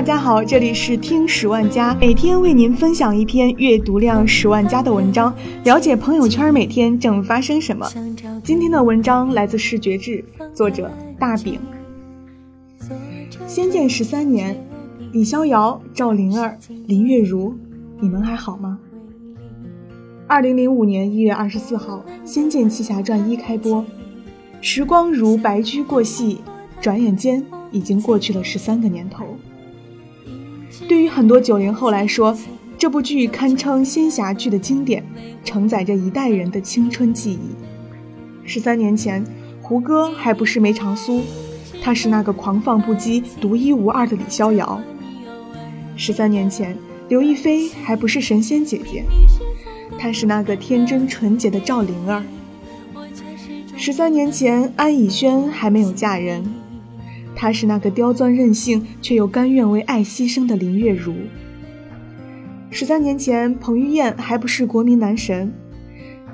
[0.00, 5.30] 大家好，这里是听十万加，每天为您分享一篇阅读量十万加的文章，
[5.62, 7.86] 了解朋友圈每天正发生什么。
[8.42, 10.24] 今天的文章来自视觉志，
[10.54, 11.60] 作者大饼。
[13.46, 14.56] 仙剑十三年，
[15.12, 17.54] 李逍遥、赵灵儿、林月如，
[18.00, 18.78] 你们还好吗？
[20.26, 23.84] 二零零五年一月二十四号，《仙剑奇侠传一》开播，
[24.62, 26.38] 时光如白驹过隙，
[26.80, 29.26] 转眼间已经过去了十三个年头。
[30.88, 32.36] 对于很多九零后来说，
[32.76, 35.04] 这部剧堪称仙侠剧的经典，
[35.44, 37.54] 承载着一代人的青春记忆。
[38.44, 39.24] 十三年前，
[39.60, 41.22] 胡歌还不是梅长苏，
[41.82, 44.80] 他是那个狂放不羁、独一无二的李逍遥。
[45.96, 46.76] 十三年前，
[47.08, 49.04] 刘亦菲还不是神仙姐姐，
[49.98, 52.22] 她是那个天真纯洁的赵灵儿。
[53.76, 56.42] 十三年前，安以轩还没有嫁人。
[57.40, 61.14] 她是那个刁钻任性却又甘愿为爱牺牲的林月如。
[62.70, 65.50] 十三年前，彭于晏还不是国民男神，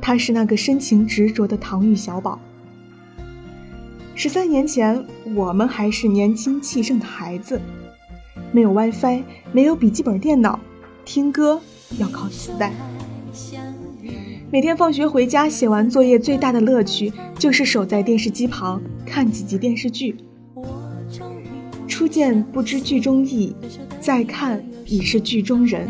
[0.00, 2.40] 他是那个深情执着的唐钰小宝。
[4.14, 7.60] 十三年前，我们还是年轻气盛的孩子，
[8.50, 10.58] 没有 WiFi，没有笔记本电脑，
[11.04, 11.60] 听歌
[11.98, 12.72] 要靠磁带。
[14.50, 20.16] 每天放学回家，写完作业最大的乐趣就是守在电视机旁看几集电视剧。
[22.04, 23.56] 初见不知剧中意，
[23.98, 25.88] 再看已是剧中人。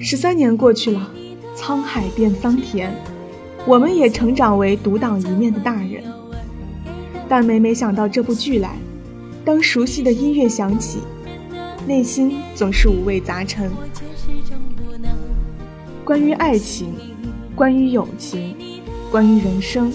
[0.00, 1.10] 十三年过去了，
[1.54, 2.90] 沧海变桑田，
[3.66, 6.02] 我们也成长为独当一面的大人。
[7.28, 8.78] 但每每想到这部剧来，
[9.44, 11.00] 当熟悉的音乐响起，
[11.86, 13.70] 内心总是五味杂陈。
[16.06, 16.94] 关于爱情，
[17.54, 18.56] 关于友情，
[19.10, 19.92] 关于人生。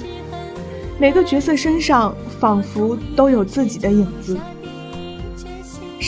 [0.99, 4.37] 每个角色身上仿佛都有自己的影子。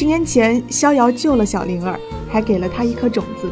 [0.01, 1.95] 十年前，逍遥救了小灵儿，
[2.27, 3.47] 还给了她一颗种子，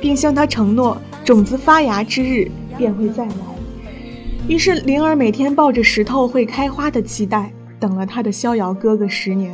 [0.00, 2.48] 并向她承诺，种子发芽之日
[2.78, 3.34] 便会再来。
[4.46, 9.52] 于是，灵儿每天抱着石头会开花的期待，等了他的逍遥哥哥十年。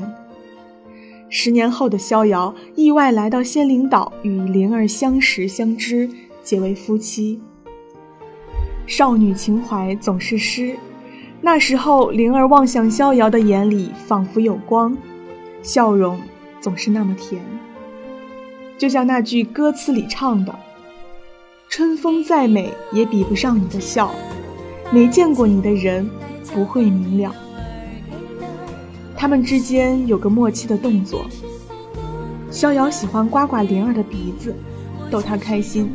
[1.30, 6.06] 十年后的逍遥意外来到仙灵岛，与灵儿相识相知，
[6.42, 7.41] 结为夫妻。
[8.86, 10.76] 少女情怀总是诗。
[11.41, 14.94] 那时候，灵儿望向逍遥的眼里仿佛有光，
[15.62, 16.21] 笑容
[16.60, 17.43] 总是那么甜。
[18.78, 20.54] 就像那句歌词里唱的
[21.69, 24.10] ：“春风再美也比不上你的笑，
[24.91, 26.09] 没见过你的人
[26.54, 27.34] 不会明了。”
[29.16, 31.26] 他们之间有个默契的动作。
[32.50, 34.54] 逍遥喜欢刮刮灵儿的鼻子，
[35.10, 35.92] 逗她开心。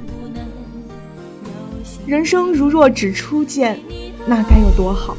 [2.06, 3.80] 人生如若只初见，
[4.28, 5.18] 那该有多好。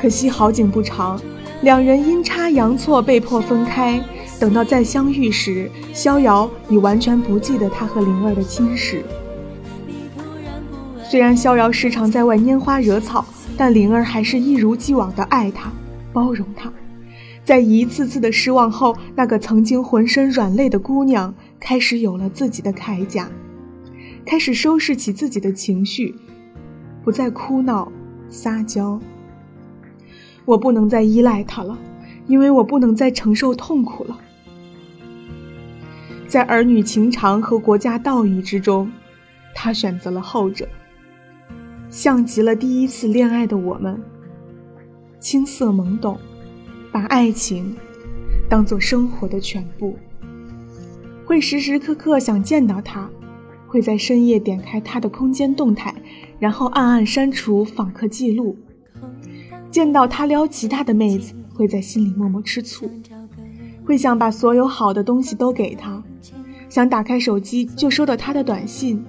[0.00, 1.20] 可惜好景不长，
[1.62, 4.02] 两人阴差阳错被迫分开。
[4.38, 9.04] 等到再相遇时，逍遥已完全不记得他和灵儿的亲事。
[11.04, 13.24] 虽然逍遥时常在外拈花惹草，
[13.56, 15.70] 但灵儿还是一如既往的爱他，
[16.12, 16.72] 包容他。
[17.44, 23.28] 在一次次的失望后，那个曾经浑身软肋的姑娘开始有了自己的铠甲，
[24.24, 26.14] 开始收拾起自己的情绪，
[27.04, 27.92] 不再哭闹
[28.28, 28.98] 撒娇。
[30.44, 31.78] 我不能再依赖他了，
[32.26, 34.18] 因为我不能再承受痛苦了。
[36.26, 38.90] 在儿女情长和国家道义之中，
[39.54, 40.66] 他选择了后者，
[41.90, 44.02] 像极了第一次恋爱的我们。
[45.20, 46.18] 青涩懵懂，
[46.90, 47.76] 把爱情
[48.48, 49.96] 当做生活的全部，
[51.24, 53.08] 会时时刻刻想见到他，
[53.68, 55.94] 会在深夜点开他的空间动态，
[56.40, 58.56] 然后暗暗删除访客记录。
[59.72, 62.90] 见到他撩其他的妹子，会在心里默默吃醋，
[63.86, 66.02] 会想把所有好的东西都给他，
[66.68, 69.02] 想打开手机就收到他的短信，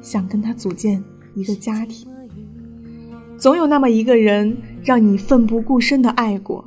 [0.00, 1.02] 想跟他组建
[1.34, 2.06] 一个家庭。
[3.36, 6.64] 总有那么一个人让你奋不顾身的爱过，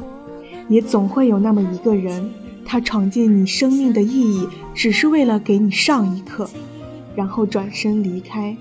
[0.68, 2.30] 也总会有那么一个人，
[2.66, 6.50] 他闯进你生命的意义，只是为了给你上一课，
[7.16, 8.58] 然后转身离开。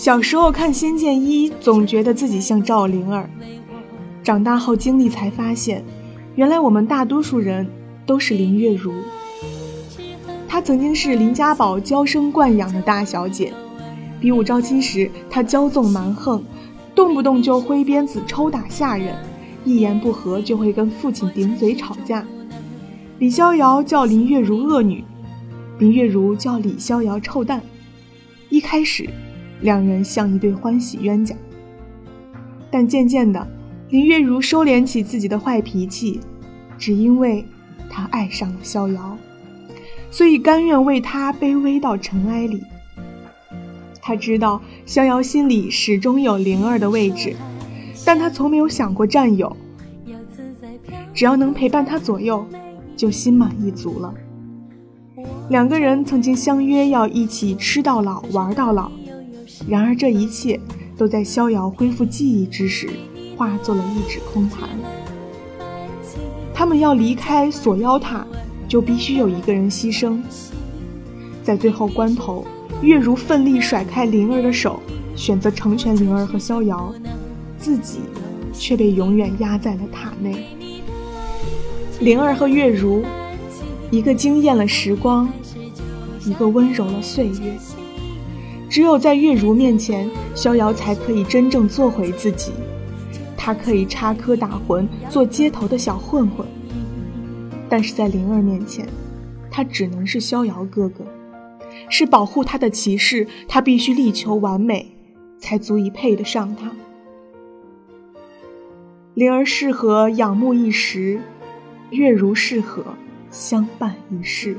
[0.00, 3.28] 小时候看《仙剑一》，总觉得自己像赵灵儿；
[4.22, 5.84] 长大后经历才发现，
[6.36, 7.68] 原来我们大多数人
[8.06, 8.94] 都是林月如。
[10.48, 13.52] 她曾经是林家堡娇生惯养的大小姐，
[14.18, 16.42] 比武招亲时，她骄纵蛮横，
[16.94, 19.14] 动不动就挥鞭子抽打下人，
[19.66, 22.24] 一言不合就会跟父亲顶嘴吵架。
[23.18, 25.04] 李逍遥叫林月如恶女，
[25.78, 27.60] 林月如叫李逍遥臭蛋。
[28.48, 29.06] 一开始。
[29.60, 31.34] 两人像一对欢喜冤家，
[32.70, 33.46] 但渐渐的，
[33.88, 36.20] 林月如收敛起自己的坏脾气，
[36.78, 37.44] 只因为
[37.88, 39.16] 他爱上了逍遥，
[40.10, 42.62] 所以甘愿为他卑微到尘埃里。
[44.00, 47.36] 他知道逍遥心里始终有灵儿的位置，
[48.04, 49.54] 但他从没有想过占有。
[51.12, 52.46] 只要能陪伴他左右，
[52.96, 54.14] 就心满意足了。
[55.50, 58.90] 两个人曾经相约要一起吃到老，玩到老，
[59.68, 60.58] 然而这一切
[60.96, 62.88] 都在逍遥恢复记忆之时，
[63.36, 64.68] 化作了一纸空谈。
[66.54, 68.26] 他们要离开锁妖塔，
[68.68, 70.20] 就必须有一个人牺牲。
[71.42, 72.46] 在最后关头，
[72.82, 74.80] 月如奋力甩开灵儿的手，
[75.16, 76.92] 选择成全灵儿和逍遥，
[77.58, 78.00] 自己
[78.52, 80.46] 却被永远压在了塔内。
[82.00, 83.02] 灵儿和月如。
[83.92, 85.28] 一个惊艳了时光，
[86.24, 87.58] 一个温柔了岁月。
[88.70, 92.52] 只有在月如面前，逍遥才可以真正做回自己。
[93.36, 96.46] 他可以插科打诨，做街头的小混混。
[97.68, 98.86] 但是在灵儿面前，
[99.50, 101.04] 他只能是逍遥哥哥，
[101.88, 103.26] 是保护他的骑士。
[103.48, 104.94] 他必须力求完美，
[105.36, 106.70] 才足以配得上他。
[109.14, 111.20] 灵儿适合仰慕一时，
[111.90, 112.84] 月如适合。
[113.32, 114.56] 相伴一世。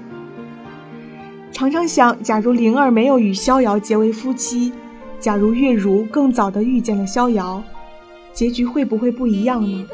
[1.52, 4.72] 常常想，假如灵儿没有与逍遥结为夫妻，
[5.20, 7.64] 假如月如更早的遇见了逍遥，
[8.34, 9.86] 结局会不会不一样呢？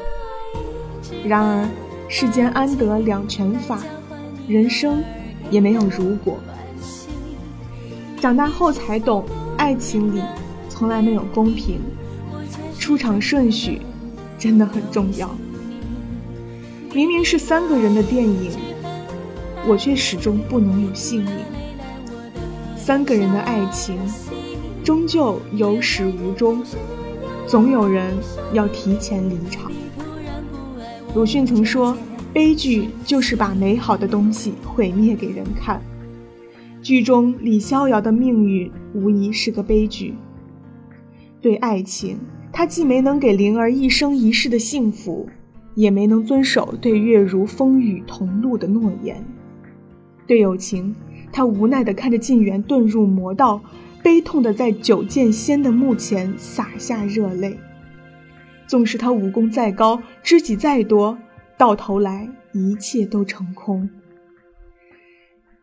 [1.26, 1.68] 然而，
[2.08, 3.80] 世间安得两全法？
[4.46, 5.02] 人生
[5.50, 6.38] 也没有如果。
[8.18, 9.24] 长大后才懂，
[9.58, 10.22] 爱情里
[10.68, 11.80] 从来没有公平，
[12.78, 13.82] 出场顺序
[14.38, 15.28] 真的很重要。
[16.94, 18.52] 明明是三个人的电影，
[19.66, 21.34] 我却始终不能有姓名。
[22.88, 23.98] 三个人的爱情，
[24.82, 26.64] 终究有始无终，
[27.46, 28.16] 总有人
[28.54, 29.70] 要提前离场。
[31.14, 31.94] 鲁迅曾说
[32.32, 35.82] ：“悲剧就是把美好的东西毁灭给人看。”
[36.80, 40.14] 剧中李逍遥的命运无疑是个悲剧。
[41.42, 42.18] 对爱情，
[42.50, 45.28] 他既没能给灵儿一生一世的幸福。
[45.74, 49.22] 也没能遵守对月如风雨同路的诺言，
[50.26, 50.96] 对友情，
[51.38, 53.60] 他无奈地看着晋元遁入魔道，
[54.02, 57.56] 悲痛地在九剑仙的墓前洒下热泪。
[58.66, 61.16] 纵使他武功再高，知己再多，
[61.56, 63.88] 到头来一切都成空。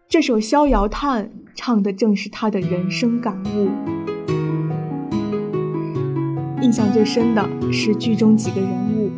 [0.08, 1.26] 这首《逍遥叹》
[1.56, 3.70] 唱的正是他的人生感悟。
[6.62, 9.12] 印象最深的是剧中几个人物。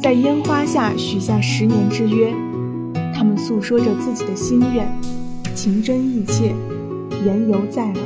[0.00, 2.32] 在烟花下许下十年之约，
[3.14, 4.90] 他们诉说着自己的心愿，
[5.60, 6.54] 情真意切，
[7.26, 7.96] 言犹在耳。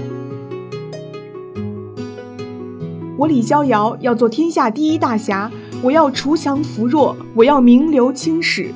[3.19, 5.53] 我李逍遥要做天下第一大侠，
[5.83, 8.73] 我要锄强扶弱，我要名留青史。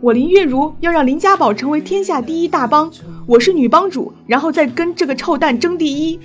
[0.00, 2.88] 我林月如要让林家堡成为天下第一大帮，
[3.26, 6.20] 我是女帮主，然后再跟这个臭蛋争第一。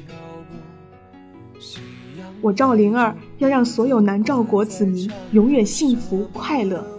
[2.40, 6.99] 我赵灵儿要让所有南诏国子民永远幸福快乐。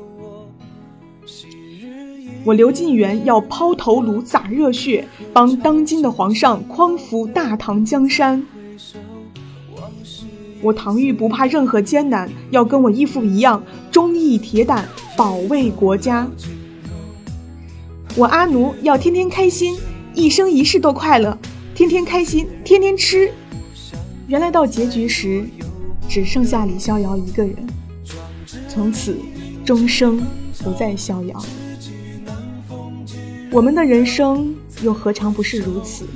[2.45, 8.43] 我刘进元要抛头颅洒热血，帮当今的皇上匡扶大唐江山。
[10.63, 16.27] 我唐玉不怕任何艰难，要跟我义父一样忠义铁胆，保卫国家。
[18.17, 19.79] 我阿奴要天天开心，
[20.15, 21.37] 一生一世都快乐，
[21.75, 23.31] 天天开心，天天吃。
[24.29, 25.45] 原来到结局时，
[26.09, 27.55] 只剩下李逍遥一个人，
[28.69, 29.17] 从此
[29.65, 30.23] 终生
[30.65, 31.43] 不再逍遥。
[33.53, 36.07] 我们的人生又何尝不是如此？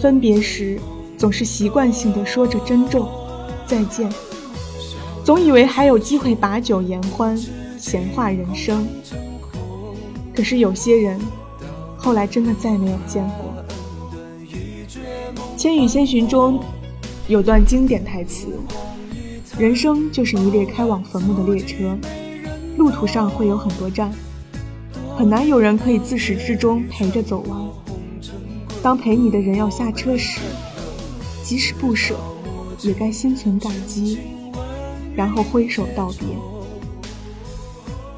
[0.00, 0.80] 分别时，
[1.18, 3.06] 总是习惯性的说着珍重，
[3.66, 4.10] 再见，
[5.22, 7.36] 总以为还有机会把酒言欢，
[7.78, 8.86] 闲话人生。
[10.34, 11.20] 可是有些人，
[11.98, 13.52] 后来真的再没有见过。
[15.58, 16.58] 《千与千寻》中
[17.28, 18.46] 有段经典台词
[19.58, 21.96] ：“人生就是一列开往坟墓的列车，
[22.78, 24.12] 路途上会有很多站，
[25.16, 27.58] 很难有人可以自始至终陪着走完。
[28.82, 30.40] 当陪你的人要下车时，
[31.42, 32.14] 即使不舍，
[32.82, 34.18] 也该心存感激，
[35.14, 36.28] 然后挥手道别。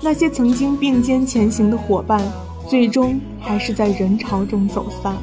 [0.01, 2.21] 那些曾经并肩前行的伙伴，
[2.69, 5.23] 最终还是在人潮中走散了。”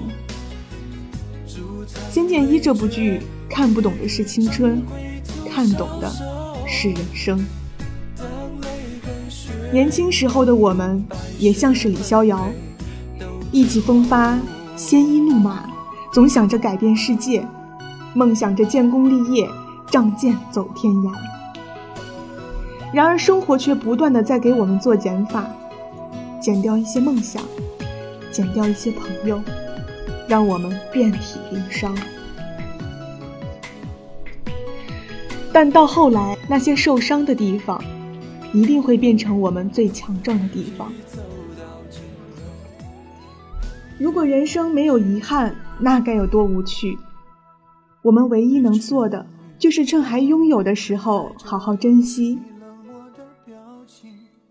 [2.14, 4.82] 《仙剑一》这部剧看不懂的是青春，
[5.50, 6.10] 看懂的
[6.66, 7.46] 是人生。
[9.76, 11.06] 年轻时候的我们，
[11.38, 12.50] 也像是李逍遥，
[13.52, 14.40] 意气风发，
[14.78, 15.70] 鲜衣怒马，
[16.14, 17.46] 总想着改变世界，
[18.14, 19.46] 梦想着建功立业，
[19.92, 21.12] 仗剑走天涯。
[22.94, 25.46] 然而生活却不断的在给我们做减法，
[26.40, 27.44] 减掉一些梦想，
[28.32, 29.42] 减掉一些朋友，
[30.26, 31.94] 让我们遍体鳞伤。
[35.52, 37.84] 但到后来，那些受伤的地方，
[38.56, 40.90] 一定会变成我们最强壮的地方。
[44.00, 46.98] 如果人生没有遗憾，那该有多无趣！
[48.02, 49.28] 我们唯一能做的，
[49.60, 52.40] 就是趁还拥有的时候好好珍惜。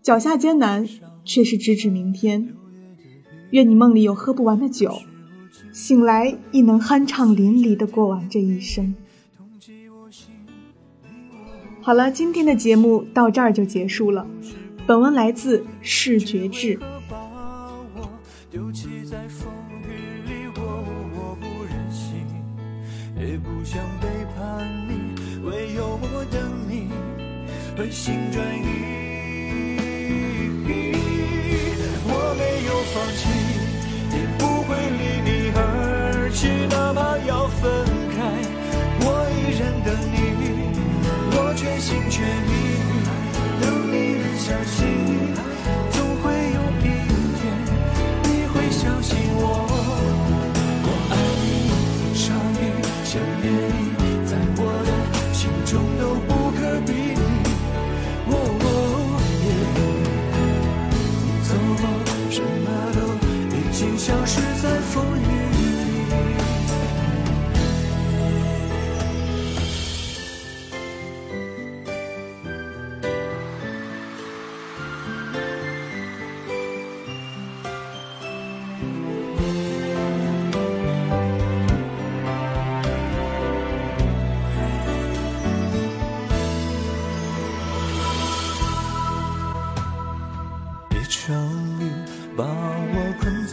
[0.03, 0.87] 脚下艰难，
[1.23, 2.53] 却是直指明天。
[3.49, 4.99] 愿你梦里有喝不完的酒，
[5.71, 8.93] 醒来亦能酣畅淋漓的过完这一生。
[11.85, 14.25] 好了，今天的节目到这儿就结束了。
[14.87, 16.79] 本文来自视觉志。
[18.49, 19.93] 丢弃在风雨
[20.25, 20.61] 里，我
[21.13, 22.25] 我不忍心，
[23.15, 25.13] 也不想背叛你，
[25.43, 26.89] 唯有我等你
[27.77, 29.04] 回心转意。
[56.81, 57.14] be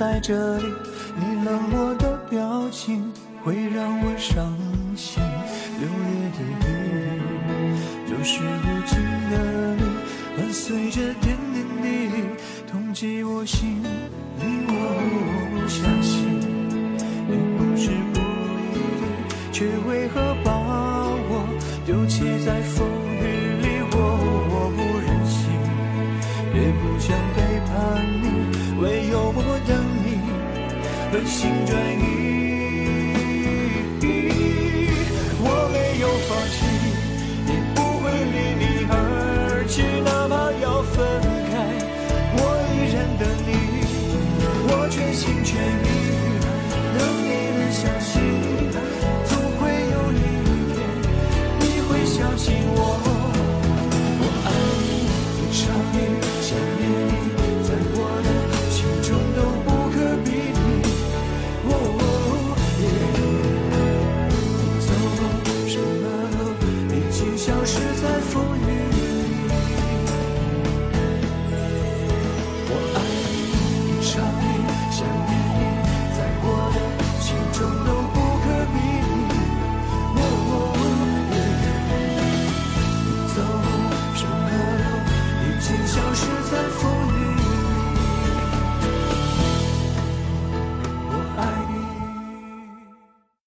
[0.02, 0.64] 在这里，
[1.16, 3.12] 你冷漠的表情
[3.44, 4.52] 会让我伤
[4.96, 5.22] 心。
[5.78, 7.22] 六月的雨，
[8.08, 8.98] 就是无情
[9.30, 9.34] 的
[9.76, 9.82] 你，
[10.36, 12.16] 伴随着点点滴滴，
[12.68, 13.80] 痛击我心。
[14.40, 14.72] 里我